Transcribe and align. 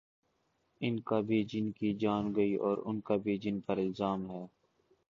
ان 0.81 0.99
کا 0.99 1.19
بھی 1.19 1.43
جن 1.43 1.71
کی 1.71 1.93
جان 1.95 2.33
گئی 2.35 2.55
اوران 2.55 2.99
کا 3.01 3.15
بھی 3.17 3.37
جن 3.37 3.59
پر 3.59 3.77
الزام 3.77 4.29
ہے۔ 4.31 4.45